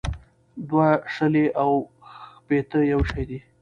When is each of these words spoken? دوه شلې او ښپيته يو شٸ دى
دوه 0.69 0.87
شلې 1.13 1.45
او 1.61 1.71
ښپيته 2.21 2.79
يو 2.91 3.01
شٸ 3.09 3.13
دى 3.29 3.39